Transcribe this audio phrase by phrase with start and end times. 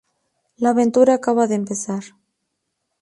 [0.57, 2.03] La aventura acaba de empezar.